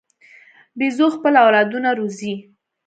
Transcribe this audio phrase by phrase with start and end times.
[0.77, 2.33] بیزو خپل اولادونه روزي.